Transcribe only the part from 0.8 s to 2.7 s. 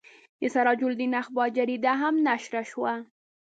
الاخبار جریده هم نشر